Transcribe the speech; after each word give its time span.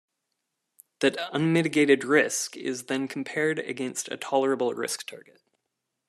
That 1.01 1.15
unmitigated 1.31 2.03
risk 2.03 2.57
is 2.57 2.85
then 2.87 3.07
compared 3.07 3.59
against 3.59 4.07
a 4.09 4.17
tolerable 4.17 4.73
risk 4.73 5.05
target. 5.07 5.41